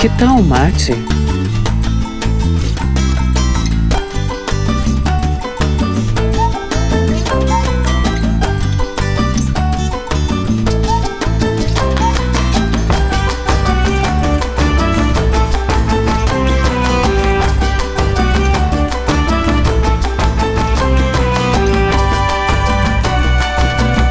[0.00, 0.92] Que tal mate?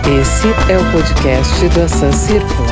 [0.05, 2.66] Esse é o podcast do Assan Círculo.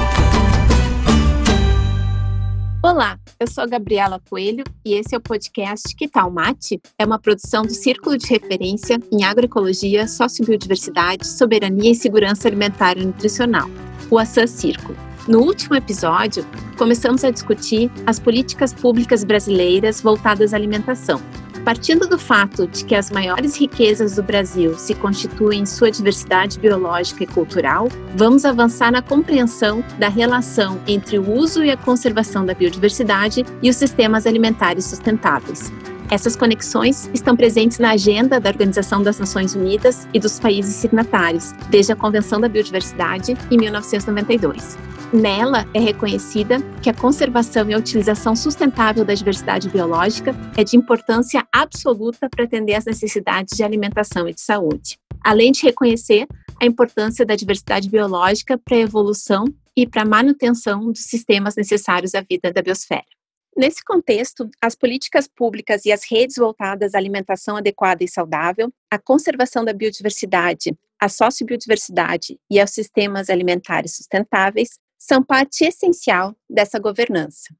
[3.45, 6.81] Eu sou a Gabriela Coelho e esse é o podcast Que Tal Mate?
[6.97, 13.05] É uma produção do Círculo de Referência em Agroecologia, Sociobiodiversidade, Soberania e Segurança Alimentar e
[13.05, 13.69] Nutricional,
[14.09, 14.97] o Assan Círculo.
[15.27, 16.43] No último episódio,
[16.75, 21.21] começamos a discutir as políticas públicas brasileiras voltadas à alimentação,
[21.65, 26.59] Partindo do fato de que as maiores riquezas do Brasil se constituem em sua diversidade
[26.59, 32.45] biológica e cultural, vamos avançar na compreensão da relação entre o uso e a conservação
[32.45, 35.71] da biodiversidade e os sistemas alimentares sustentáveis.
[36.09, 41.51] Essas conexões estão presentes na agenda da Organização das Nações Unidas e dos países signatários,
[41.69, 44.77] desde a Convenção da Biodiversidade em 1992.
[45.11, 50.77] Nela é reconhecida que a conservação e a utilização sustentável da diversidade biológica é de
[50.77, 56.27] importância absoluta para atender às necessidades de alimentação e de saúde, além de reconhecer
[56.61, 59.45] a importância da diversidade biológica para a evolução
[59.75, 63.14] e para a manutenção dos sistemas necessários à vida da biosfera.
[63.57, 68.99] Nesse contexto, as políticas públicas e as redes voltadas à alimentação adequada e saudável, à
[68.99, 77.55] conservação da biodiversidade, à sociobiodiversidade e aos sistemas alimentares sustentáveis são parte essencial dessa governança.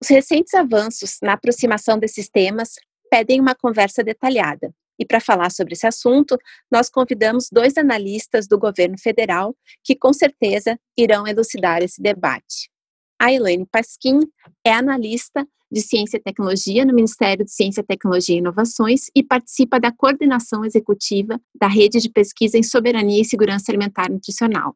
[0.00, 2.76] Os recentes avanços na aproximação desses temas
[3.10, 4.72] pedem uma conversa detalhada.
[4.98, 6.38] E para falar sobre esse assunto,
[6.70, 12.70] nós convidamos dois analistas do governo federal que com certeza irão elucidar esse debate.
[13.20, 14.20] A Elaine Pasquim
[14.64, 19.78] é analista de Ciência e Tecnologia no Ministério de Ciência, Tecnologia e Inovações e participa
[19.78, 24.74] da coordenação executiva da Rede de Pesquisa em Soberania e Segurança Alimentar e Nutricional,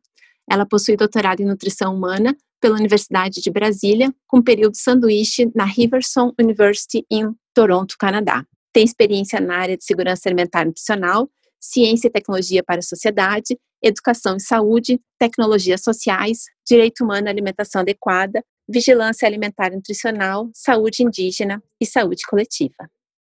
[0.51, 6.33] ela possui doutorado em nutrição humana pela Universidade de Brasília, com período sanduíche na Riverson
[6.39, 8.45] University em Toronto, Canadá.
[8.73, 11.29] Tem experiência na área de segurança alimentar e nutricional,
[11.61, 17.81] ciência e tecnologia para a sociedade, educação e saúde, tecnologias sociais, direito humano e alimentação
[17.81, 22.89] adequada, vigilância alimentar e nutricional, saúde indígena e saúde coletiva.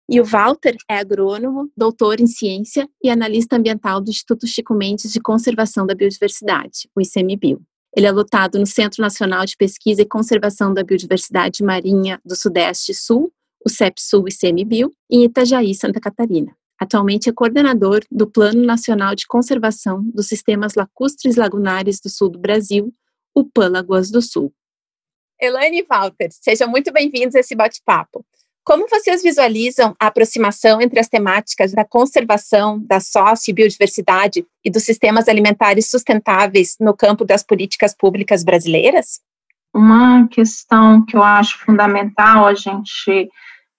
[0.09, 5.13] E o Walter é agrônomo, doutor em ciência e analista ambiental do Instituto Chico Mendes
[5.13, 7.63] de Conservação da Biodiversidade, o ICMBio.
[7.97, 12.91] Ele é lotado no Centro Nacional de Pesquisa e Conservação da Biodiversidade Marinha do Sudeste
[12.91, 13.33] e Sul,
[13.65, 16.57] o CEP-Sul ICMBio, em Itajaí, Santa Catarina.
[16.81, 22.39] Atualmente é coordenador do Plano Nacional de Conservação dos Sistemas Lacustres Lagunares do Sul do
[22.39, 22.93] Brasil,
[23.35, 24.53] o PAN Lagoas do Sul.
[25.41, 28.25] Elaine e Walter, sejam muito bem-vindos a esse bate-papo.
[28.63, 34.71] Como vocês visualizam a aproximação entre as temáticas da conservação, da sócio e biodiversidade e
[34.71, 39.21] dos sistemas alimentares sustentáveis no campo das políticas públicas brasileiras?
[39.75, 43.31] Uma questão que eu acho fundamental a gente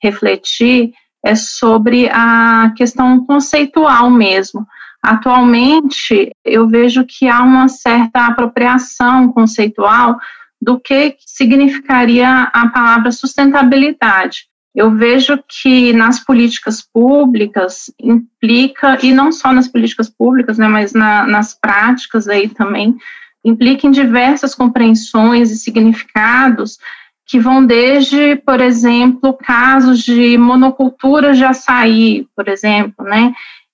[0.02, 4.66] refletir é sobre a questão conceitual mesmo.
[5.02, 10.20] Atualmente, eu vejo que há uma certa apropriação conceitual
[10.62, 14.46] do que significaria a palavra sustentabilidade.
[14.76, 20.94] Eu vejo que nas políticas públicas implica, e não só nas políticas públicas, né, mas
[20.94, 22.96] na, nas práticas aí também,
[23.44, 26.78] implica em diversas compreensões e significados
[27.26, 33.34] que vão desde, por exemplo, casos de monocultura de açaí, por exemplo, né?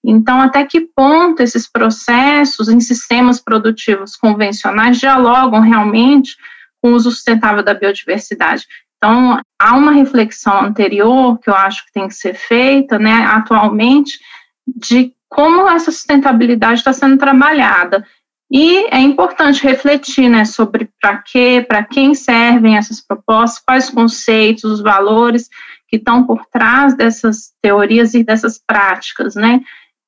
[0.09, 6.37] Então, até que ponto esses processos em sistemas produtivos convencionais dialogam realmente
[6.81, 8.65] com o uso sustentável da biodiversidade?
[8.95, 14.17] Então, há uma reflexão anterior que eu acho que tem que ser feita, né, atualmente,
[14.65, 18.07] de como essa sustentabilidade está sendo trabalhada.
[18.49, 24.63] E é importante refletir né, sobre para quê, para quem servem essas propostas, quais conceitos,
[24.63, 25.49] os valores
[25.89, 29.59] que estão por trás dessas teorias e dessas práticas, né?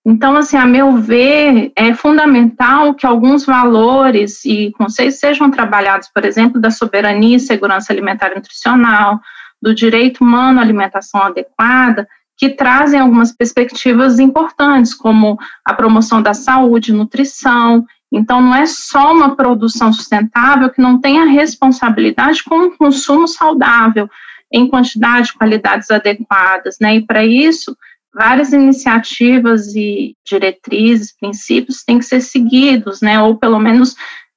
[0.05, 6.25] Então, assim, a meu ver, é fundamental que alguns valores e conceitos sejam trabalhados, por
[6.25, 9.19] exemplo, da soberania e segurança alimentar e nutricional,
[9.61, 12.07] do direito humano à alimentação adequada,
[12.37, 17.85] que trazem algumas perspectivas importantes, como a promoção da saúde, nutrição.
[18.09, 23.27] Então, não é só uma produção sustentável que não tem a responsabilidade com o consumo
[23.27, 24.09] saudável,
[24.51, 26.95] em quantidade qualidades adequadas, né?
[26.95, 27.75] E para isso,
[28.13, 33.95] várias iniciativas e diretrizes, princípios têm que ser seguidos, né, ou pelo menos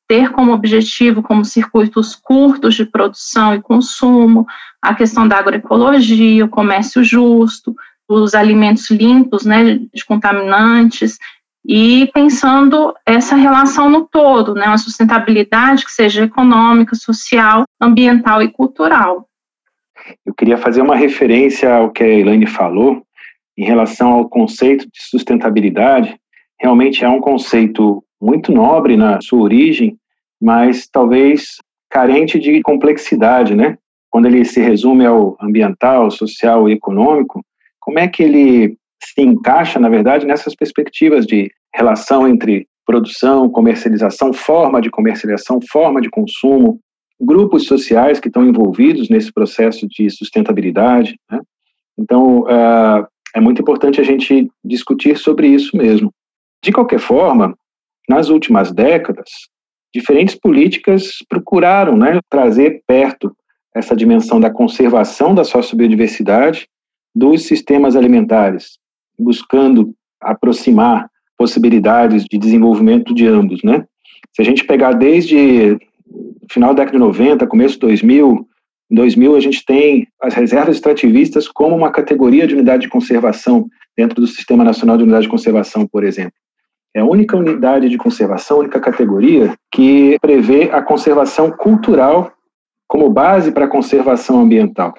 [0.09, 4.47] ter como objetivo, como circuitos curtos de produção e consumo,
[4.81, 7.75] a questão da agroecologia, o comércio justo,
[8.09, 11.19] os alimentos limpos, né, de contaminantes,
[11.65, 18.49] e pensando essa relação no todo, né, uma sustentabilidade que seja econômica, social, ambiental e
[18.49, 19.29] cultural.
[20.27, 23.03] Eu queria fazer uma referência ao que a Elaine falou
[23.63, 26.19] em relação ao conceito de sustentabilidade.
[26.61, 29.97] Realmente é um conceito muito nobre na sua origem,
[30.41, 33.79] mas talvez carente de complexidade, né?
[34.11, 37.41] Quando ele se resume ao ambiental, social e econômico,
[37.81, 44.33] como é que ele se encaixa, na verdade, nessas perspectivas de relação entre produção, comercialização,
[44.33, 46.81] forma de comercialização, forma de consumo,
[47.21, 51.17] grupos sociais que estão envolvidos nesse processo de sustentabilidade.
[51.31, 51.41] Né?
[51.97, 56.13] Então, uh, é muito importante a gente discutir sobre isso mesmo.
[56.63, 57.57] De qualquer forma,
[58.09, 59.29] nas últimas décadas,
[59.95, 63.35] diferentes políticas procuraram né, trazer perto
[63.75, 66.69] essa dimensão da conservação da sociobiodiversidade
[67.15, 68.79] dos sistemas alimentares,
[69.19, 73.85] buscando aproximar possibilidades de desenvolvimento de ambos, né?
[74.35, 75.77] Se a gente pegar desde
[76.51, 78.47] final da década de 90, começo de 2000,
[78.93, 83.67] em 2000 a gente tem as reservas extrativistas como uma categoria de unidade de conservação
[83.97, 86.35] dentro do Sistema Nacional de Unidade de Conservação, por exemplo.
[86.95, 92.35] É a única unidade de conservação, a única categoria que prevê a conservação cultural
[92.87, 94.93] como base para a conservação ambiental.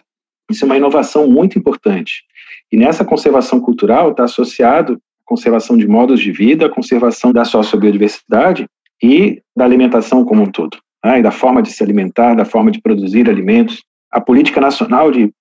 [0.49, 2.23] Isso é uma inovação muito importante.
[2.71, 7.45] E nessa conservação cultural está associado a conservação de modos de vida, a conservação da
[7.45, 8.65] sociobiodiversidade
[9.03, 11.21] e da alimentação como um todo, né?
[11.21, 13.83] da forma de se alimentar, da forma de produzir alimentos.
[14.11, 15.33] A Política Nacional de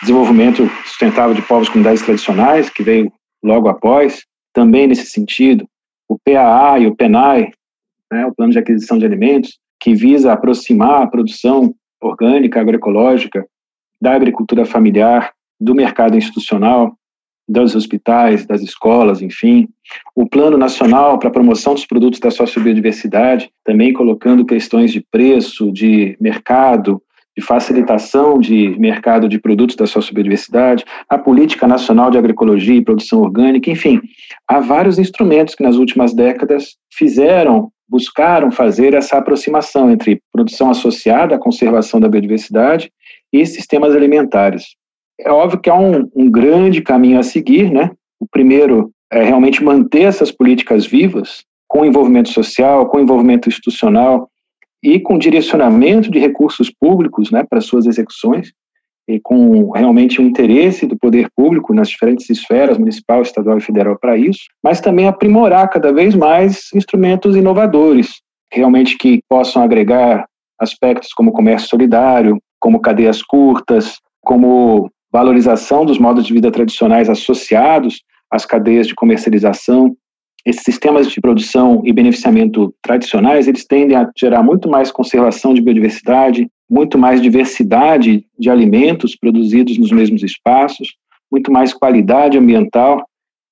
[0.00, 3.12] Desenvolvimento Sustentável de Povos e Comunidades Tradicionais, que veio
[3.42, 5.66] logo após, também nesse sentido.
[6.08, 7.50] O PAA e o PENAI,
[8.10, 13.46] né, o Plano de Aquisição de Alimentos, que visa aproximar a produção orgânica, agroecológica,
[14.00, 16.96] da agricultura familiar, do mercado institucional,
[17.48, 19.68] dos hospitais, das escolas, enfim.
[20.14, 25.72] O Plano Nacional para a Promoção dos Produtos da Sociobiodiversidade, também colocando questões de preço,
[25.72, 27.00] de mercado,
[27.38, 33.20] de facilitação de mercado de produtos da sociobiodiversidade, a Política Nacional de Agroecologia e Produção
[33.20, 34.00] Orgânica, enfim,
[34.48, 41.36] há vários instrumentos que nas últimas décadas fizeram, buscaram fazer essa aproximação entre produção associada
[41.36, 42.90] à conservação da biodiversidade
[43.32, 44.74] e sistemas alimentares.
[45.20, 47.90] É óbvio que há um, um grande caminho a seguir, né?
[48.20, 54.28] O primeiro é realmente manter essas políticas vivas, com envolvimento social, com envolvimento institucional
[54.82, 58.52] e com direcionamento de recursos públicos né, para suas execuções,
[59.08, 63.98] e com realmente o interesse do poder público nas diferentes esferas, municipal, estadual e federal,
[63.98, 68.20] para isso, mas também aprimorar cada vez mais instrumentos inovadores,
[68.52, 70.26] realmente que possam agregar
[70.60, 78.02] aspectos como comércio solidário, como cadeias curtas, como valorização dos modos de vida tradicionais associados
[78.30, 79.96] às cadeias de comercialização.
[80.44, 85.60] Esses sistemas de produção e beneficiamento tradicionais, eles tendem a gerar muito mais conservação de
[85.60, 90.96] biodiversidade, muito mais diversidade de alimentos produzidos nos mesmos espaços,
[91.30, 93.04] muito mais qualidade ambiental,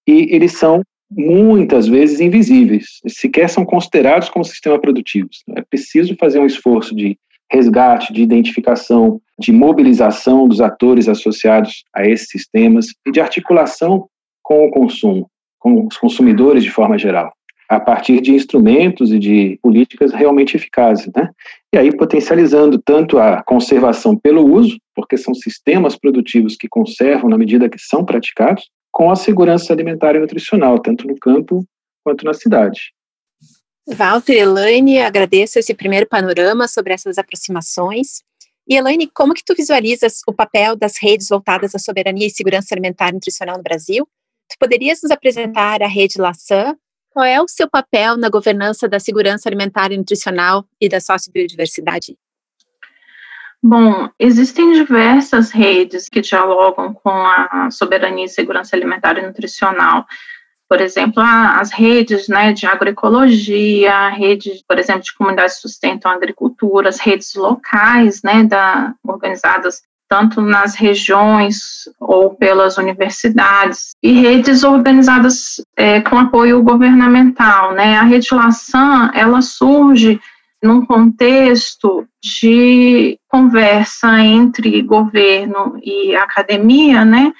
[0.06, 5.42] e eles são muitas vezes invisíveis, sequer são considerados como sistema produtivos.
[5.54, 7.16] É preciso fazer um esforço de
[7.50, 14.08] resgate, de identificação, de mobilização dos atores associados a esses sistemas e de articulação
[14.42, 17.32] com o consumo, com os consumidores de forma geral,
[17.68, 21.30] a partir de instrumentos e de políticas realmente eficazes, né?
[21.74, 27.36] E aí potencializando tanto a conservação pelo uso, porque são sistemas produtivos que conservam na
[27.36, 31.62] medida que são praticados, com a segurança alimentar e nutricional, tanto no campo
[32.02, 32.95] quanto na cidade.
[33.88, 38.24] Walter, Elaine, agradeço esse primeiro panorama sobre essas aproximações.
[38.68, 42.74] E Elaine, como que tu visualizas o papel das redes voltadas à soberania e segurança
[42.74, 44.08] alimentar e nutricional no Brasil?
[44.50, 46.76] Tu poderias nos apresentar a rede LASAN?
[47.10, 52.16] Qual é o seu papel na governança da segurança alimentar e nutricional e da sociobiodiversidade?
[53.62, 60.04] Bom, existem diversas redes que dialogam com a soberania e segurança alimentar e nutricional
[60.68, 66.10] por exemplo, as redes né, de agroecologia, a rede, por exemplo, de comunidades que sustentam
[66.10, 74.12] a agricultura, as redes locais, né, da, organizadas tanto nas regiões ou pelas universidades, e
[74.12, 77.72] redes organizadas é, com apoio governamental.
[77.72, 77.96] Né?
[77.96, 80.20] A rede LASAN, ela surge
[80.62, 87.32] num contexto de conversa entre governo e academia, né,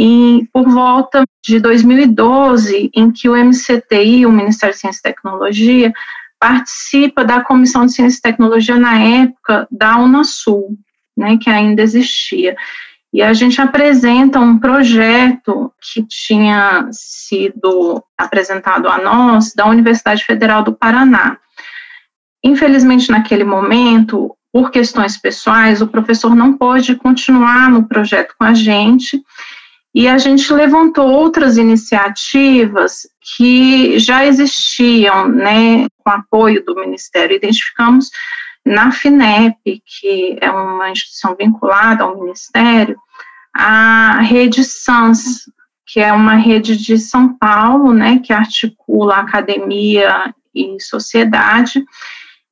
[0.00, 5.92] e por volta de 2012, em que o MCTI, o Ministério de Ciência e Tecnologia,
[6.38, 10.78] participa da Comissão de Ciência e Tecnologia na época da Unasul,
[11.16, 12.56] né, que ainda existia.
[13.12, 20.62] E a gente apresenta um projeto que tinha sido apresentado a nós da Universidade Federal
[20.62, 21.38] do Paraná.
[22.44, 28.54] Infelizmente, naquele momento, por questões pessoais, o professor não pôde continuar no projeto com a
[28.54, 29.20] gente,
[29.94, 37.36] e a gente levantou outras iniciativas que já existiam, né, com apoio do Ministério.
[37.36, 38.10] Identificamos
[38.64, 42.96] na FINEP, que é uma instituição vinculada ao Ministério,
[43.54, 45.50] a rede SANS,
[45.86, 51.82] que é uma rede de São Paulo, né, que articula academia e sociedade,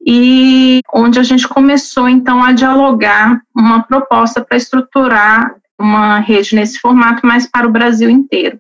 [0.05, 6.79] e onde a gente começou então a dialogar uma proposta para estruturar uma rede nesse
[6.79, 8.59] formato, mas para o Brasil inteiro.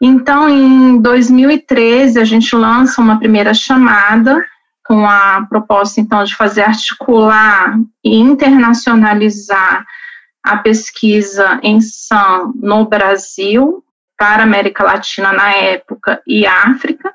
[0.00, 4.42] Então, em 2013, a gente lança uma primeira chamada
[4.84, 9.84] com a proposta, então, de fazer articular e internacionalizar
[10.42, 13.84] a pesquisa em SAM no Brasil,
[14.18, 17.12] para América Latina na época e África,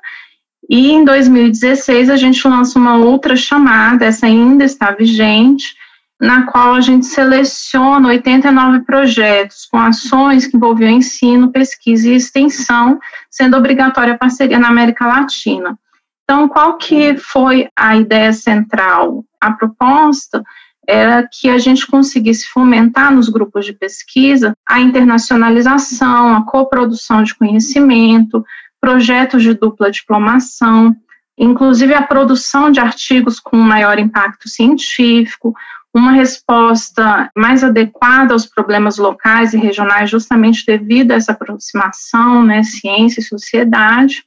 [0.68, 5.76] e em 2016 a gente lança uma outra chamada, essa ainda está vigente,
[6.20, 12.98] na qual a gente seleciona 89 projetos com ações que envolviam ensino, pesquisa e extensão,
[13.30, 15.78] sendo obrigatória a parceria na América Latina.
[16.24, 19.24] Então, qual que foi a ideia central?
[19.40, 20.42] A proposta
[20.88, 27.34] era que a gente conseguisse fomentar nos grupos de pesquisa a internacionalização, a coprodução de
[27.34, 28.44] conhecimento,
[28.80, 30.96] projetos de dupla diplomação,
[31.36, 35.54] inclusive a produção de artigos com maior impacto científico,
[35.96, 42.62] uma resposta mais adequada aos problemas locais e regionais, justamente devido a essa aproximação, né,
[42.62, 44.22] ciência e sociedade.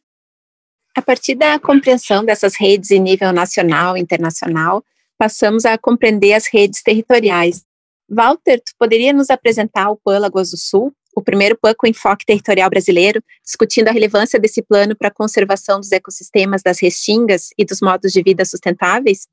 [0.97, 4.83] A partir da compreensão dessas redes em nível nacional e internacional,
[5.15, 7.63] passamos a compreender as redes territoriais.
[8.09, 12.71] Walter, tu poderia nos apresentar o PAN do Sul, o primeiro PAN com enfoque territorial
[12.71, 17.79] brasileiro, discutindo a relevância desse plano para a conservação dos ecossistemas das restingas e dos
[17.79, 19.27] modos de vida sustentáveis?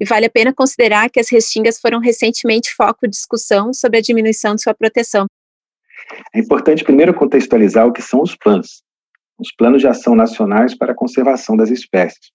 [0.00, 4.00] E vale a pena considerar que as restingas foram recentemente foco de discussão sobre a
[4.00, 5.26] diminuição de sua proteção.
[6.34, 8.82] É importante primeiro contextualizar o que são os PLANs,
[9.38, 12.30] os Planos de Ação Nacionais para a Conservação das Espécies.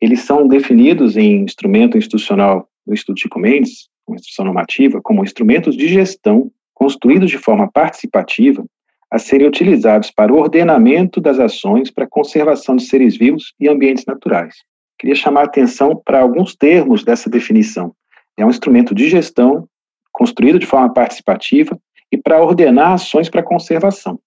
[0.00, 5.76] Eles são definidos em instrumento institucional do Instituto Chico Mendes, uma instrução normativa, como instrumentos
[5.76, 8.64] de gestão construídos de forma participativa
[9.10, 13.68] a serem utilizados para o ordenamento das ações para a conservação de seres vivos e
[13.68, 14.54] ambientes naturais.
[15.00, 17.94] Queria chamar a atenção para alguns termos dessa definição.
[18.36, 19.66] É um instrumento de gestão
[20.12, 21.74] construído de forma participativa
[22.12, 24.20] e para ordenar ações para conservação.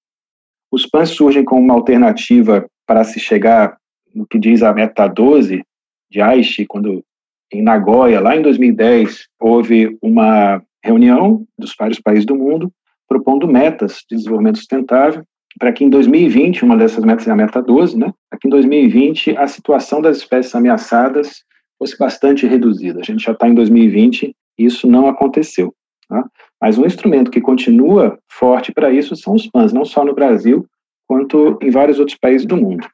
[0.71, 3.77] Os PANs surgem como uma alternativa para se chegar
[4.15, 5.63] no que diz a meta 12
[6.09, 7.05] de Aichi, quando
[7.51, 12.73] em Nagoya, lá em 2010, houve uma reunião dos vários países do mundo
[13.07, 15.23] propondo metas de desenvolvimento sustentável
[15.59, 18.13] para que em 2020, uma dessas metas é a meta 12, né?
[18.29, 21.43] Para que em 2020 a situação das espécies ameaçadas
[21.77, 22.99] fosse bastante reduzida.
[22.99, 25.73] A gente já está em 2020 e isso não aconteceu.
[26.07, 26.25] Tá?
[26.61, 30.65] Mas um instrumento que continua forte para isso são os PANs, não só no Brasil,
[31.07, 32.87] quanto em vários outros países do mundo.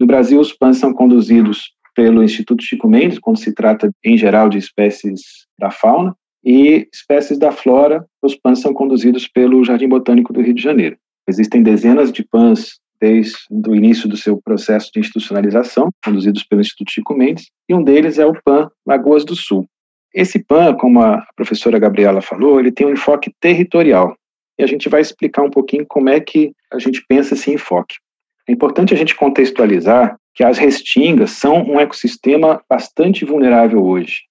[0.00, 4.48] No Brasil, os PANs são conduzidos pelo Instituto Chico Mendes, quando se trata, em geral,
[4.48, 5.20] de espécies
[5.58, 10.54] da fauna, e espécies da flora, os PANs são conduzidos pelo Jardim Botânico do Rio
[10.54, 10.96] de Janeiro.
[11.28, 13.36] Existem dezenas de PANs desde
[13.66, 18.18] o início do seu processo de institucionalização, conduzidos pelo Instituto Chico Mendes, e um deles
[18.18, 19.66] é o PAN Lagoas do Sul.
[20.14, 24.16] Esse PAN, como a professora Gabriela falou, ele tem um enfoque territorial,
[24.58, 27.96] e a gente vai explicar um pouquinho como é que a gente pensa esse enfoque.
[28.48, 34.22] É importante a gente contextualizar que as restingas são um ecossistema bastante vulnerável hoje.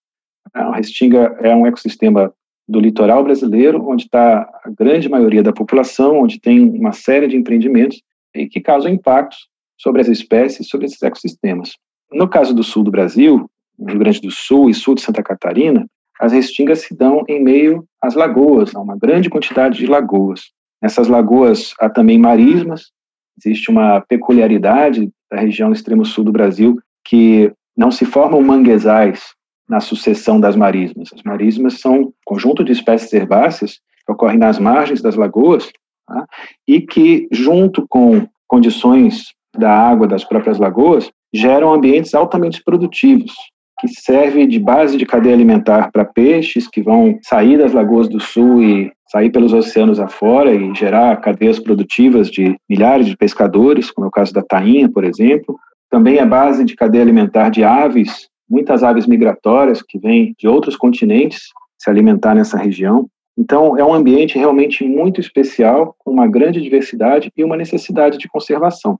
[0.53, 2.33] A restinga é um ecossistema
[2.71, 7.35] do litoral brasileiro, onde está a grande maioria da população, onde tem uma série de
[7.35, 8.01] empreendimentos
[8.33, 11.73] e que causam impactos sobre as espécies, sobre esses ecossistemas.
[12.11, 15.85] No caso do sul do Brasil, Rio Grande do Sul e sul de Santa Catarina,
[16.19, 20.41] as restingas se dão em meio às lagoas, há uma grande quantidade de lagoas.
[20.81, 22.91] Nessas lagoas há também marismas,
[23.37, 29.33] existe uma peculiaridade da região extremo sul do Brasil que não se formam manguezais
[29.71, 31.07] na sucessão das marismas.
[31.15, 35.71] As marismas são um conjunto de espécies herbáceas que ocorrem nas margens das lagoas
[36.05, 36.25] tá?
[36.67, 43.31] e que, junto com condições da água das próprias lagoas, geram ambientes altamente produtivos,
[43.79, 48.19] que servem de base de cadeia alimentar para peixes que vão sair das lagoas do
[48.19, 54.05] sul e sair pelos oceanos afora e gerar cadeias produtivas de milhares de pescadores, como
[54.05, 55.57] é o caso da tainha, por exemplo,
[55.89, 60.75] também é base de cadeia alimentar de aves, muitas aves migratórias que vêm de outros
[60.75, 61.43] continentes
[61.79, 63.07] se alimentar nessa região.
[63.37, 68.27] Então, é um ambiente realmente muito especial, com uma grande diversidade e uma necessidade de
[68.27, 68.99] conservação.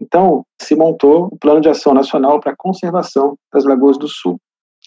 [0.00, 4.38] Então, se montou o Plano de Ação Nacional para a Conservação das Lagoas do Sul.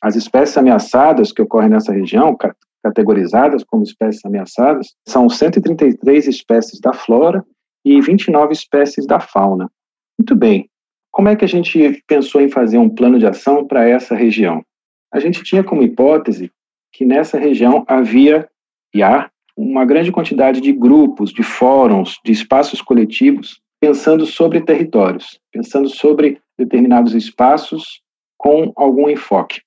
[0.02, 2.36] As espécies ameaçadas que ocorrem nessa região,
[2.84, 7.46] categorizadas como espécies ameaçadas, são 133 espécies da flora
[7.84, 9.70] e 29 espécies da fauna.
[10.18, 10.70] Muito bem.
[11.16, 14.62] Como é que a gente pensou em fazer um plano de ação para essa região?
[15.10, 16.52] A gente tinha como hipótese
[16.92, 18.50] que nessa região havia
[18.94, 25.40] e há uma grande quantidade de grupos, de fóruns, de espaços coletivos pensando sobre territórios,
[25.54, 28.02] pensando sobre determinados espaços
[28.38, 29.62] com algum enfoque.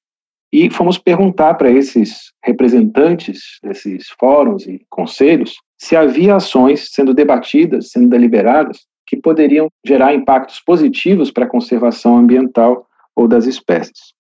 [0.53, 7.91] E fomos perguntar para esses representantes desses fóruns e conselhos se havia ações sendo debatidas,
[7.91, 12.87] sendo deliberadas, que poderiam gerar impactos positivos para a conservação ambiental
[13.17, 14.13] ou das espécies.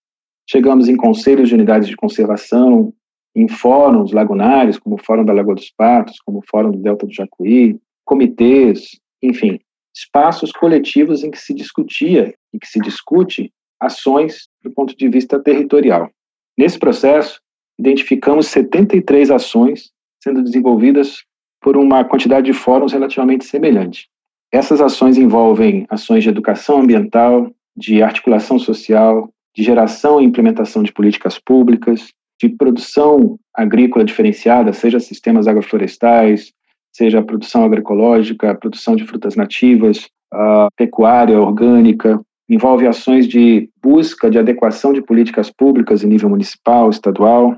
[0.48, 2.92] Chegamos em conselhos de unidades de conservação,
[3.36, 7.06] em fóruns lagunares, como o Fórum da Lagoa dos Patos, como o Fórum do Delta
[7.06, 9.60] do Jacuí, comitês, enfim,
[9.94, 15.38] espaços coletivos em que se discutia e que se discute ações do ponto de vista
[15.38, 16.10] territorial.
[16.56, 17.40] Nesse processo,
[17.78, 19.90] identificamos 73 ações
[20.20, 21.22] sendo desenvolvidas
[21.60, 24.08] por uma quantidade de fóruns relativamente semelhante.
[24.50, 30.92] Essas ações envolvem ações de educação ambiental, de articulação social, de geração e implementação de
[30.92, 32.08] políticas públicas,
[32.40, 36.52] de produção agrícola diferenciada, seja sistemas agroflorestais,
[36.92, 44.38] seja produção agroecológica, produção de frutas nativas, a pecuária orgânica, envolve ações de busca de
[44.38, 47.56] adequação de políticas públicas em nível municipal, estadual.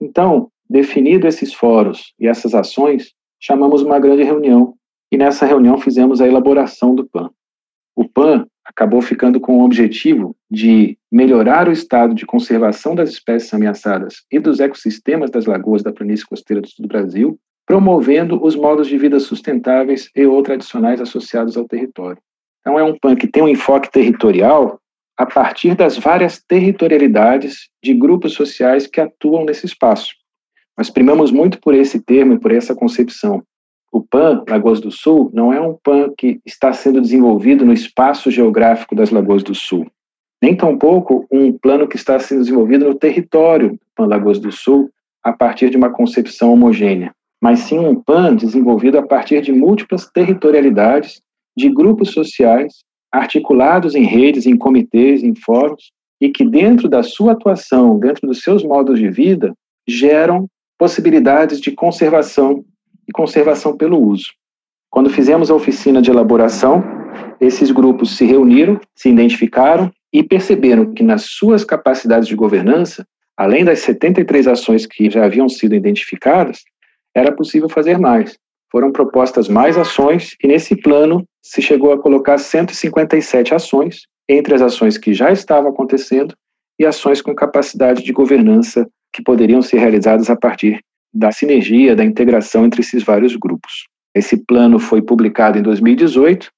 [0.00, 4.74] Então, definido esses fóruns e essas ações, chamamos uma grande reunião
[5.12, 7.30] e nessa reunião fizemos a elaboração do PAN.
[7.94, 13.52] O PAN acabou ficando com o objetivo de melhorar o estado de conservação das espécies
[13.52, 18.56] ameaçadas e dos ecossistemas das lagoas da planície costeira do sul do Brasil, promovendo os
[18.56, 22.20] modos de vida sustentáveis e ou tradicionais associados ao território.
[22.60, 24.80] Então, é um PAN que tem um enfoque territorial
[25.18, 30.14] a partir das várias territorialidades de grupos sociais que atuam nesse espaço.
[30.78, 33.42] Nós primamos muito por esse termo e por essa concepção.
[33.92, 38.30] O PAN Lagoas do Sul não é um PAN que está sendo desenvolvido no espaço
[38.30, 39.86] geográfico das Lagoas do Sul,
[40.42, 44.90] nem tampouco um plano que está sendo desenvolvido no território do PAN Lagoas do Sul
[45.22, 50.10] a partir de uma concepção homogênea, mas sim um PAN desenvolvido a partir de múltiplas
[50.10, 51.20] territorialidades
[51.54, 57.32] de grupos sociais articulados em redes, em comitês, em fóruns, e que dentro da sua
[57.32, 59.52] atuação, dentro dos seus modos de vida,
[59.86, 60.46] geram
[60.78, 62.64] possibilidades de conservação
[63.12, 64.32] e conservação pelo uso.
[64.90, 66.82] Quando fizemos a oficina de elaboração,
[67.38, 73.64] esses grupos se reuniram, se identificaram e perceberam que nas suas capacidades de governança, além
[73.64, 76.62] das 73 ações que já haviam sido identificadas,
[77.14, 78.38] era possível fazer mais.
[78.70, 84.62] Foram propostas mais ações e nesse plano se chegou a colocar 157 ações, entre as
[84.62, 86.34] ações que já estavam acontecendo
[86.78, 90.80] e ações com capacidade de governança que poderiam ser realizadas a partir
[91.12, 93.86] da sinergia, da integração entre esses vários grupos.
[94.14, 96.50] Esse plano foi publicado em 2018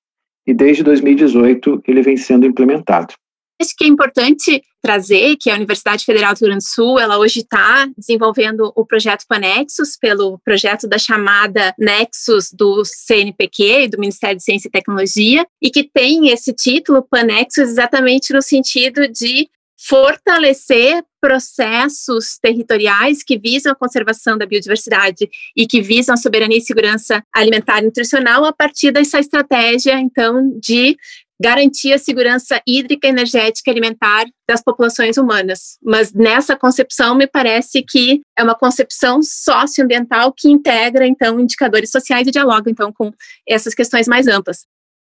[0.47, 3.15] e desde 2018 ele vem sendo implementado.
[3.61, 7.19] Acho que é importante trazer que a Universidade Federal do Rio Grande do Sul, ela
[7.19, 14.37] hoje está desenvolvendo o projeto Panexus, pelo projeto da chamada Nexus do CNPq, do Ministério
[14.37, 19.49] de Ciência e Tecnologia, e que tem esse título Panexus exatamente no sentido de
[19.89, 26.61] fortalecer processos territoriais que visam a conservação da biodiversidade e que visam a soberania e
[26.61, 30.99] segurança alimentar e nutricional a partir dessa estratégia, então, de
[31.41, 35.79] garantir a segurança hídrica, energética e alimentar das populações humanas.
[35.83, 42.29] Mas nessa concepção, me parece que é uma concepção socioambiental que integra, então, indicadores sociais
[42.29, 43.11] e dialoga, então, com
[43.49, 44.67] essas questões mais amplas.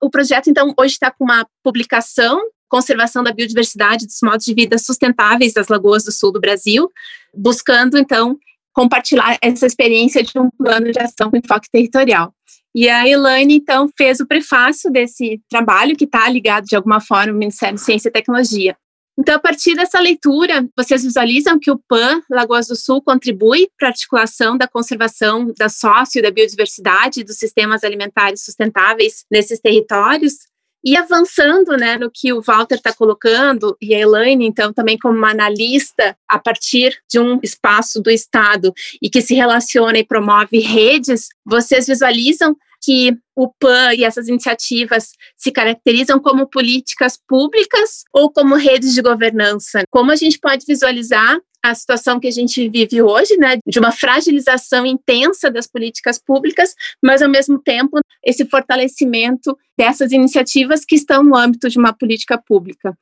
[0.03, 4.79] O projeto, então, hoje está com uma publicação conservação da biodiversidade dos modos de vida
[4.79, 6.89] sustentáveis das lagoas do sul do Brasil,
[7.37, 8.39] buscando, então,
[8.73, 12.33] compartilhar essa experiência de um plano de ação com enfoque territorial.
[12.73, 17.33] E a Elaine, então, fez o prefácio desse trabalho, que está ligado de alguma forma
[17.33, 18.77] ao Ministério de Ciência e Tecnologia.
[19.19, 23.89] Então, a partir dessa leitura, vocês visualizam que o PAN Lagoas do Sul contribui para
[23.89, 30.35] a articulação da conservação da sócio, da biodiversidade, dos sistemas alimentares sustentáveis nesses territórios,
[30.85, 35.17] e avançando né, no que o Walter está colocando, e a Elaine, então, também como
[35.17, 40.59] uma analista a partir de um espaço do Estado e que se relaciona e promove
[40.59, 48.31] redes, vocês visualizam que o PAN e essas iniciativas se caracterizam como políticas públicas ou
[48.31, 49.83] como redes de governança?
[49.91, 53.93] Como a gente pode visualizar a situação que a gente vive hoje, né, de uma
[53.93, 61.23] fragilização intensa das políticas públicas, mas ao mesmo tempo esse fortalecimento dessas iniciativas que estão
[61.23, 62.97] no âmbito de uma política pública.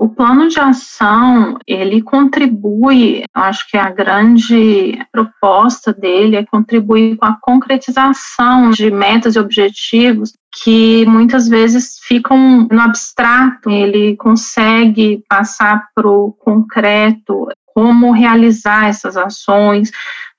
[0.00, 7.26] O plano de ação, ele contribui, acho que a grande proposta dele é contribuir com
[7.26, 15.88] a concretização de metas e objetivos que muitas vezes ficam no abstrato, ele consegue passar
[15.92, 19.90] para o concreto, como realizar essas ações,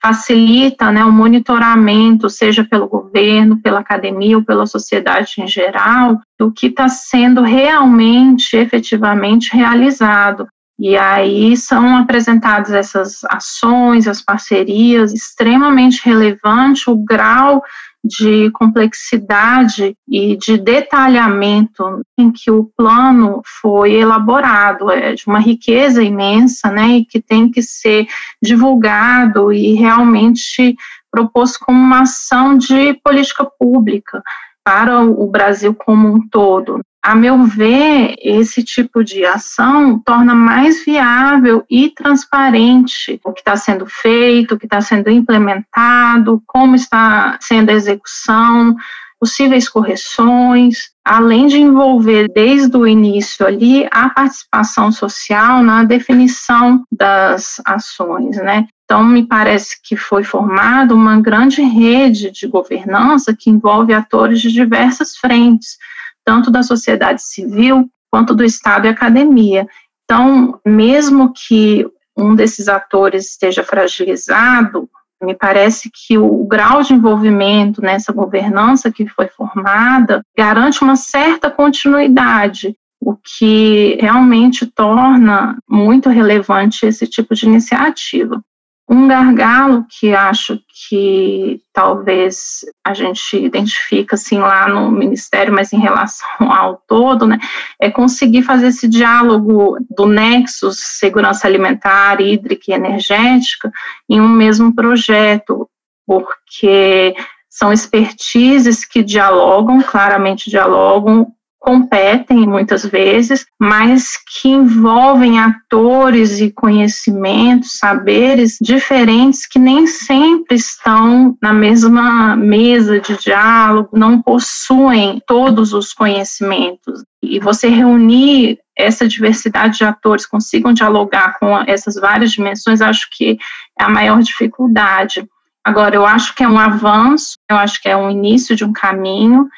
[0.01, 6.51] facilita né, o monitoramento, seja pelo governo, pela academia ou pela sociedade em geral, do
[6.51, 10.47] que está sendo realmente, efetivamente realizado.
[10.79, 17.61] E aí são apresentadas essas ações, as parcerias, extremamente relevante o grau
[18.03, 26.01] de complexidade e de detalhamento em que o plano foi elaborado, é de uma riqueza
[26.01, 28.07] imensa, né, e que tem que ser
[28.41, 30.75] divulgado e realmente
[31.11, 34.23] proposto como uma ação de política pública
[34.69, 36.79] para o Brasil como um todo.
[37.01, 43.55] A meu ver, esse tipo de ação torna mais viável e transparente o que está
[43.55, 48.75] sendo feito, o que está sendo implementado, como está sendo a execução,
[49.19, 57.61] possíveis correções, além de envolver desde o início ali a participação social na definição das
[57.65, 58.67] ações, né?
[58.85, 64.51] Então, me parece que foi formada uma grande rede de governança que envolve atores de
[64.51, 65.77] diversas frentes,
[66.25, 69.67] tanto da sociedade civil quanto do Estado e academia.
[70.05, 71.85] Então, mesmo que
[72.17, 74.89] um desses atores esteja fragilizado,
[75.21, 81.51] me parece que o grau de envolvimento nessa governança que foi formada garante uma certa
[81.51, 88.41] continuidade, o que realmente torna muito relevante esse tipo de iniciativa.
[88.91, 95.79] Um gargalo que acho que talvez a gente identifica assim lá no ministério, mas em
[95.79, 97.37] relação ao todo, né,
[97.79, 103.71] é conseguir fazer esse diálogo do nexo segurança alimentar, hídrica e energética
[104.09, 105.69] em um mesmo projeto,
[106.07, 107.15] porque
[107.47, 117.77] são expertises que dialogam, claramente dialogam competem muitas vezes, mas que envolvem atores e conhecimentos,
[117.77, 125.93] saberes diferentes que nem sempre estão na mesma mesa de diálogo, não possuem todos os
[125.93, 127.03] conhecimentos.
[127.21, 133.37] E você reunir essa diversidade de atores consigam dialogar com essas várias dimensões, acho que
[133.77, 135.27] é a maior dificuldade.
[135.61, 138.71] Agora, eu acho que é um avanço, eu acho que é um início de um
[138.71, 139.49] caminho,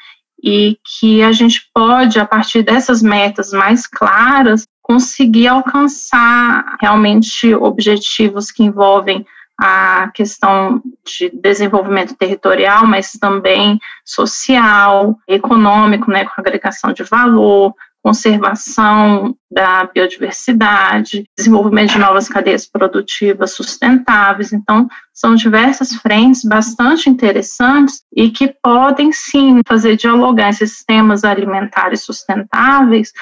[0.42, 8.50] e que a gente pode, a partir dessas metas mais claras, conseguir alcançar realmente objetivos
[8.50, 9.24] que envolvem
[9.58, 19.36] a questão de desenvolvimento territorial, mas também social, econômico, né, com agregação de valor, conservação
[19.50, 24.52] da biodiversidade, desenvolvimento de novas cadeias produtivas sustentáveis.
[24.52, 32.02] Então, são diversas frentes bastante interessantes e que podem sim fazer dialogar esses sistemas alimentares
[32.02, 33.12] sustentáveis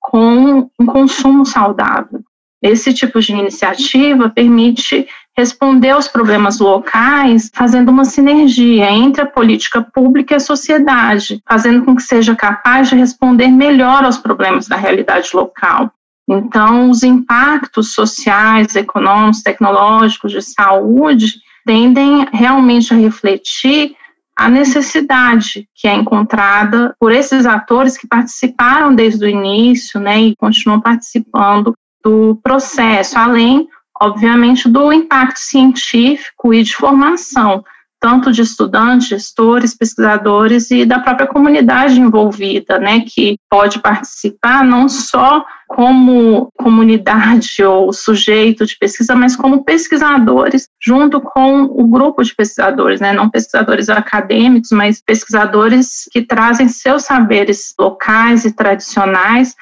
[0.00, 2.20] com um consumo saudável.
[2.62, 9.82] Esse tipo de iniciativa permite responder aos problemas locais, fazendo uma sinergia entre a política
[9.82, 14.76] pública e a sociedade, fazendo com que seja capaz de responder melhor aos problemas da
[14.76, 15.90] realidade local.
[16.28, 21.34] Então, os impactos sociais, econômicos, tecnológicos, de saúde,
[21.66, 23.94] tendem realmente a refletir
[24.36, 30.36] a necessidade que é encontrada por esses atores que participaram desde o início, né, e
[30.36, 33.68] continuam participando do processo, além,
[34.00, 37.64] obviamente, do impacto científico e de formação,
[38.04, 44.90] tanto de estudantes, gestores, pesquisadores e da própria comunidade envolvida, né, que pode participar não
[44.90, 52.34] só como comunidade ou sujeito de pesquisa, mas como pesquisadores, junto com o grupo de
[52.34, 59.54] pesquisadores, né, não pesquisadores acadêmicos, mas pesquisadores que trazem seus saberes locais e tradicionais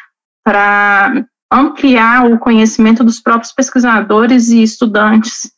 [0.44, 5.52] para ampliar o conhecimento dos próprios pesquisadores e estudantes.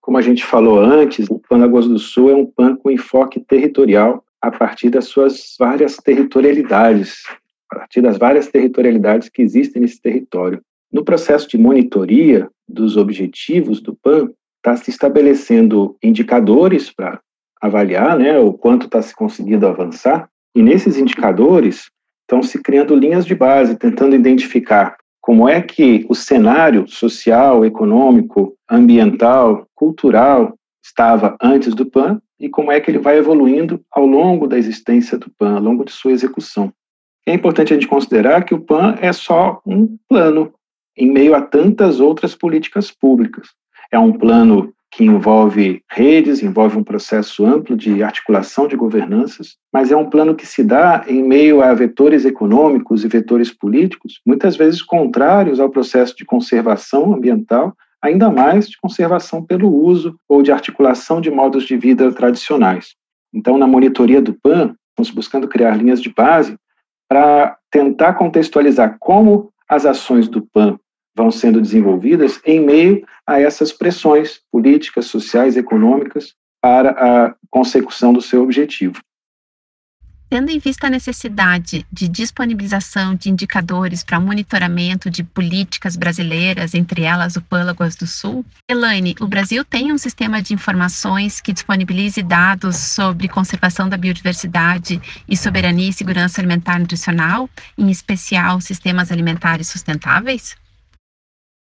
[0.00, 3.40] Como a gente falou antes, o Plano Águas do Sul é um PAN com enfoque
[3.40, 7.22] territorial a partir das suas várias territorialidades,
[7.72, 10.60] a partir das várias territorialidades que existem nesse território.
[10.92, 17.20] No processo de monitoria dos objetivos do PAN, está se estabelecendo indicadores para
[17.60, 21.90] avaliar né, o quanto está se conseguindo avançar, e nesses indicadores
[22.22, 28.54] estão se criando linhas de base, tentando identificar como é que o cenário social, econômico,
[28.70, 34.46] ambiental, cultural estava antes do PAN e como é que ele vai evoluindo ao longo
[34.46, 36.70] da existência do PAN, ao longo de sua execução.
[37.26, 40.52] É importante a gente considerar que o PAN é só um plano
[40.94, 43.48] em meio a tantas outras políticas públicas.
[43.90, 49.90] É um plano que envolve redes, envolve um processo amplo de articulação de governanças, mas
[49.90, 54.56] é um plano que se dá em meio a vetores econômicos e vetores políticos, muitas
[54.56, 60.52] vezes contrários ao processo de conservação ambiental, ainda mais de conservação pelo uso ou de
[60.52, 62.94] articulação de modos de vida tradicionais.
[63.34, 66.56] Então, na monitoria do PAN, estamos buscando criar linhas de base
[67.08, 70.78] para tentar contextualizar como as ações do PAN
[71.14, 78.20] vão sendo desenvolvidas em meio a essas pressões políticas, sociais, econômicas para a consecução do
[78.20, 79.00] seu objetivo.
[80.30, 87.02] Tendo em vista a necessidade de disponibilização de indicadores para monitoramento de políticas brasileiras, entre
[87.02, 92.20] elas o Pâlagoas do Sul, Elaine, o Brasil tem um sistema de informações que disponibilize
[92.22, 97.48] dados sobre conservação da biodiversidade e soberania e segurança alimentar e nutricional,
[97.78, 100.56] em especial sistemas alimentares sustentáveis?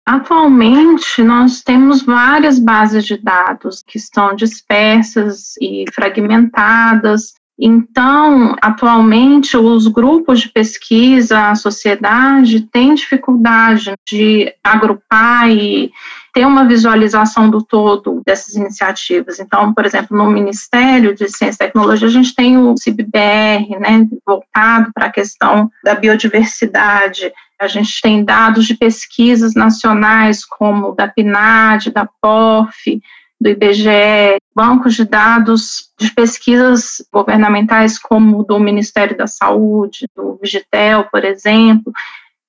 [0.05, 7.33] Atualmente, nós temos várias bases de dados que estão dispersas e fragmentadas.
[7.57, 15.91] Então, atualmente, os grupos de pesquisa, a sociedade, têm dificuldade de agrupar e
[16.35, 19.39] ter uma visualização do todo dessas iniciativas.
[19.39, 24.05] Então, por exemplo, no Ministério de Ciência e Tecnologia, a gente tem o CIBBR, né,
[24.27, 31.07] voltado para a questão da biodiversidade, a gente tem dados de pesquisas nacionais, como da
[31.07, 33.01] PNAD, da POF,
[33.39, 41.05] do IBGE, bancos de dados de pesquisas governamentais, como do Ministério da Saúde, do Vigitel,
[41.09, 41.93] por exemplo.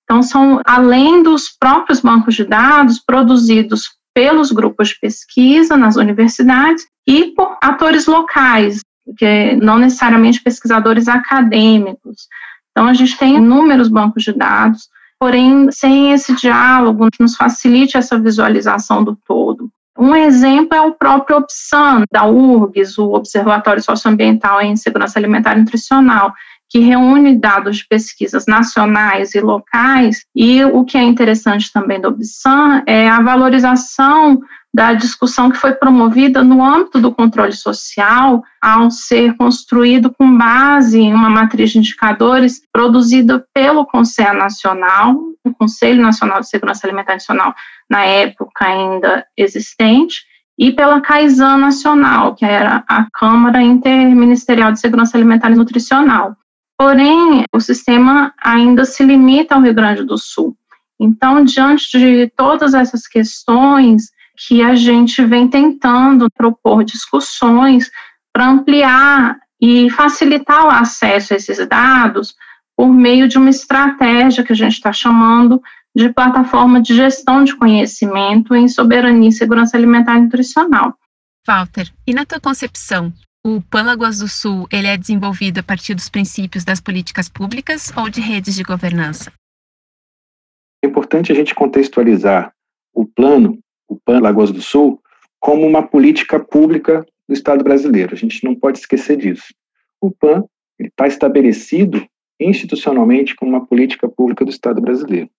[0.06, 6.86] Então, são, além dos próprios bancos de dados produzidos pelos grupos de pesquisa nas universidades
[7.06, 8.80] e por atores locais,
[9.18, 12.28] que não necessariamente pesquisadores acadêmicos.
[12.70, 14.88] Então, a gente tem inúmeros bancos de dados
[15.18, 19.70] porém sem esse diálogo que nos facilite essa visualização do todo.
[19.98, 25.60] Um exemplo é o próprio OPSAN, da URGS, o Observatório Socioambiental em Segurança Alimentar e
[25.60, 26.34] Nutricional,
[26.68, 32.08] que reúne dados de pesquisas nacionais e locais, e o que é interessante também do
[32.08, 34.40] OBSAN é a valorização
[34.76, 41.00] da discussão que foi promovida no âmbito do controle social, ao ser construído com base
[41.00, 47.14] em uma matriz de indicadores produzida pelo Conselho Nacional, o Conselho Nacional de Segurança Alimentar
[47.14, 47.54] Nacional,
[47.88, 50.26] na época ainda existente,
[50.58, 56.36] e pela CAISAN Nacional, que era a Câmara Interministerial de Segurança Alimentar e Nutricional.
[56.78, 60.56] Porém, o sistema ainda se limita ao Rio Grande do Sul.
[61.00, 67.90] Então, diante de todas essas questões, que a gente vem tentando propor discussões
[68.32, 72.34] para ampliar e facilitar o acesso a esses dados
[72.76, 75.62] por meio de uma estratégia que a gente está chamando
[75.96, 80.94] de plataforma de gestão de conhecimento em soberania e segurança alimentar e nutricional.
[81.46, 83.10] Walter, e na tua concepção,
[83.46, 88.10] o Pâlagoas do Sul ele é desenvolvido a partir dos princípios das políticas públicas ou
[88.10, 89.32] de redes de governança?
[90.84, 92.52] É importante a gente contextualizar
[92.92, 95.00] o plano o PAN Lagoas do Sul
[95.38, 98.14] como uma política pública do Estado brasileiro.
[98.14, 99.54] A gente não pode esquecer disso.
[100.00, 100.44] O PAN
[100.76, 102.04] está estabelecido
[102.40, 105.30] institucionalmente como uma política pública do Estado brasileiro.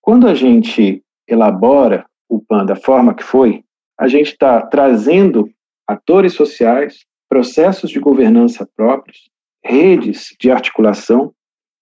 [0.00, 3.62] Quando a gente elabora o PAN da forma que foi,
[4.00, 5.50] a gente está trazendo
[5.86, 9.30] atores sociais, processos de governança próprios,
[9.64, 11.32] redes de articulação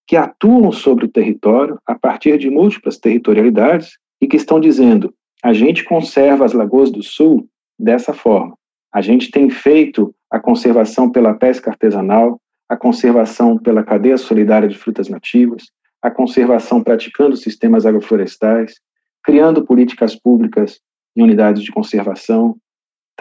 [0.07, 5.51] que atuam sobre o território a partir de múltiplas territorialidades e que estão dizendo a
[5.51, 8.55] gente conserva as lagoas do sul dessa forma.
[8.93, 14.77] A gente tem feito a conservação pela pesca artesanal, a conservação pela cadeia solidária de
[14.77, 15.65] frutas nativas,
[16.01, 18.75] a conservação praticando sistemas agroflorestais,
[19.21, 20.79] criando políticas públicas
[21.13, 22.55] em unidades de conservação,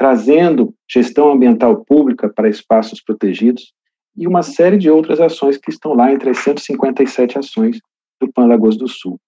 [0.00, 3.74] trazendo gestão ambiental pública para espaços protegidos
[4.16, 7.78] e uma série de outras ações que estão lá entre as 157 ações
[8.18, 9.20] do Pan Lagoas do Sul.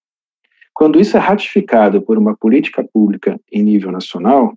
[0.73, 4.55] Quando isso é ratificado por uma política pública em nível nacional,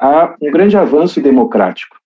[0.00, 1.96] há um grande avanço democrático.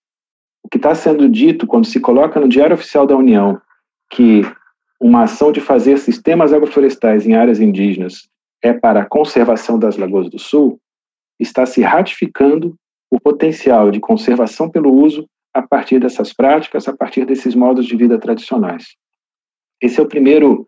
[0.61, 3.59] O que está sendo dito quando se coloca no Diário Oficial da União
[4.11, 4.43] que
[5.01, 8.29] uma ação de fazer sistemas agroflorestais em áreas indígenas
[8.61, 10.79] é para a conservação das lagoas do sul,
[11.39, 12.77] está se ratificando
[13.09, 17.95] o potencial de conservação pelo uso a partir dessas práticas, a partir desses modos de
[17.95, 18.95] vida tradicionais.
[19.81, 20.67] Esse é o primeiro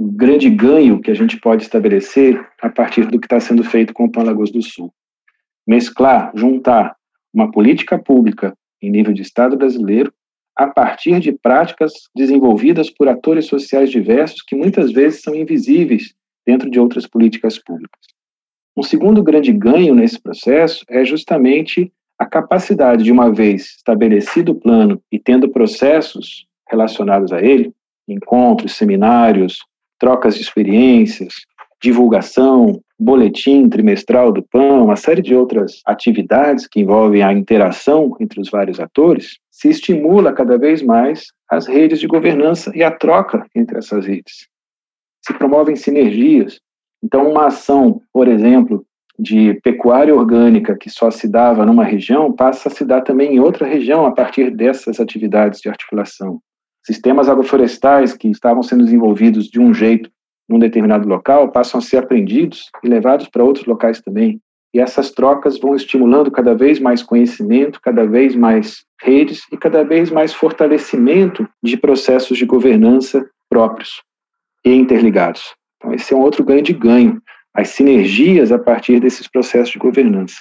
[0.00, 4.04] grande ganho que a gente pode estabelecer a partir do que está sendo feito com
[4.04, 4.92] o Pan Lagoas do Sul.
[5.66, 6.96] Mesclar, juntar
[7.32, 10.12] uma política pública em nível de Estado brasileiro
[10.56, 16.14] a partir de práticas desenvolvidas por atores sociais diversos que muitas vezes são invisíveis
[16.46, 18.17] dentro de outras políticas públicas.
[18.78, 24.54] Um segundo grande ganho nesse processo é justamente a capacidade de, uma vez estabelecido o
[24.54, 27.72] plano e tendo processos relacionados a ele,
[28.06, 29.58] encontros, seminários,
[29.98, 31.34] trocas de experiências,
[31.82, 38.40] divulgação, boletim trimestral do PAN, uma série de outras atividades que envolvem a interação entre
[38.40, 43.44] os vários atores, se estimula cada vez mais as redes de governança e a troca
[43.56, 44.46] entre essas redes.
[45.26, 46.60] Se promovem sinergias.
[47.02, 48.84] Então, uma ação, por exemplo,
[49.18, 53.40] de pecuária orgânica que só se dava numa região passa a se dar também em
[53.40, 56.40] outra região a partir dessas atividades de articulação.
[56.86, 60.10] Sistemas agroflorestais que estavam sendo desenvolvidos de um jeito
[60.48, 64.40] num determinado local passam a ser aprendidos e levados para outros locais também.
[64.72, 69.82] E essas trocas vão estimulando cada vez mais conhecimento, cada vez mais redes e cada
[69.82, 74.02] vez mais fortalecimento de processos de governança próprios
[74.64, 75.57] e interligados.
[75.78, 77.22] Então, esse é um outro grande ganho,
[77.54, 80.36] as sinergias a partir desses processos de governança.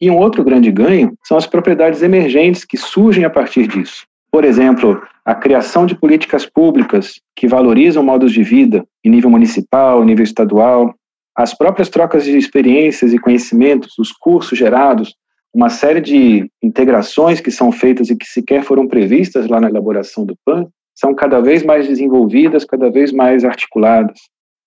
[0.00, 4.06] E um outro grande ganho são as propriedades emergentes que surgem a partir disso.
[4.30, 10.02] Por exemplo, a criação de políticas públicas que valorizam modos de vida em nível municipal,
[10.02, 10.94] em nível estadual,
[11.34, 15.14] as próprias trocas de experiências e conhecimentos, os cursos gerados,
[15.54, 20.24] uma série de integrações que são feitas e que sequer foram previstas lá na elaboração
[20.24, 24.18] do PAN, são cada vez mais desenvolvidas, cada vez mais articuladas.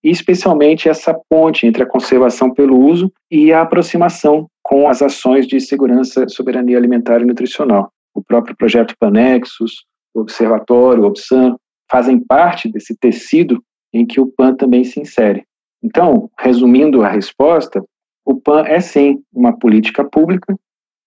[0.03, 5.59] Especialmente essa ponte entre a conservação pelo uso e a aproximação com as ações de
[5.59, 11.55] segurança, soberania alimentar e nutricional o próprio projeto Panexus, o Observatório, o OBSAN,
[11.89, 15.43] fazem parte desse tecido em que o PAN também se insere.
[15.83, 17.83] Então, resumindo a resposta,
[18.25, 20.55] o PAN é sim uma política pública,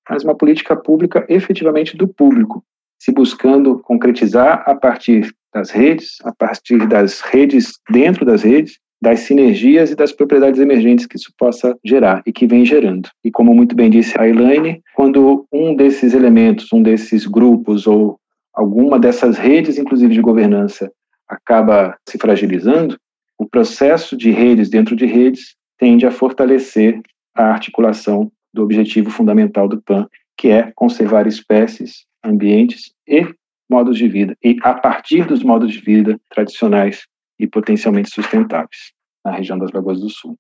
[0.09, 2.65] mas uma política pública efetivamente do público,
[3.01, 9.21] se buscando concretizar a partir das redes, a partir das redes dentro das redes, das
[9.21, 13.09] sinergias e das propriedades emergentes que isso possa gerar e que vem gerando.
[13.25, 18.17] E como muito bem disse a Elaine, quando um desses elementos, um desses grupos ou
[18.55, 20.89] alguma dessas redes, inclusive de governança,
[21.29, 22.97] acaba se fragilizando,
[23.37, 27.01] o processo de redes dentro de redes tende a fortalecer
[27.35, 33.27] a articulação do objetivo fundamental do PAN, que é conservar espécies, ambientes e
[33.69, 37.03] modos de vida, e a partir dos modos de vida tradicionais
[37.43, 38.93] e potencialmente sustentáveis
[39.25, 40.39] na região das Lagoas do Sul.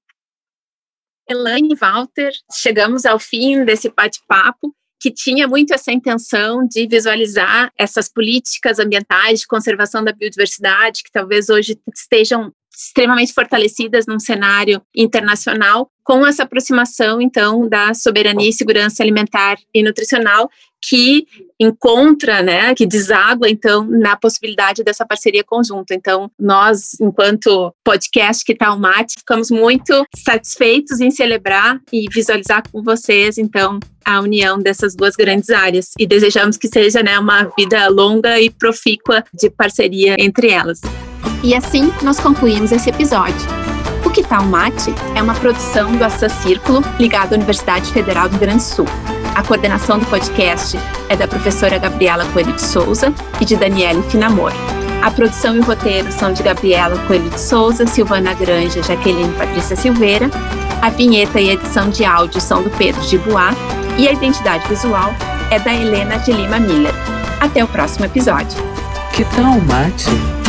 [1.29, 8.09] Elaine Walter, chegamos ao fim desse bate-papo que tinha muito essa intenção de visualizar essas
[8.09, 15.91] políticas ambientais de conservação da biodiversidade que talvez hoje estejam extremamente fortalecidas num cenário internacional,
[16.05, 20.49] com essa aproximação, então, da soberania e segurança alimentar e nutricional,
[20.83, 21.27] que
[21.61, 25.95] encontra, né, que deságua, então, na possibilidade dessa parceria conjunta.
[25.95, 32.83] Então, nós, enquanto podcast Que Tal Mate, ficamos muito satisfeitos em celebrar e visualizar com
[32.83, 35.93] vocês, então, a união dessas duas grandes áreas.
[35.99, 40.81] E desejamos que seja, né, uma vida longa e profícua de parceria entre elas.
[41.45, 43.62] E assim, nós concluímos esse episódio.
[44.05, 48.39] O Que Tal Mate é uma produção do Assa Círculo, ligado à Universidade Federal do
[48.39, 48.87] Grande Sul.
[49.35, 54.53] A coordenação do podcast é da professora Gabriela Coelho de Souza e de Daniele Finamor.
[55.03, 59.75] A produção e o roteiro são de Gabriela Coelho de Souza, Silvana Granja, Jaqueline Patrícia
[59.75, 60.31] Silveira.
[60.81, 63.57] A vinheta e edição de áudio são do Pedro de Bois
[63.99, 65.13] e a identidade visual
[65.51, 66.95] é da Helena de Lima Miller.
[67.41, 68.63] Até o próximo episódio.
[69.13, 70.42] Que tal mate?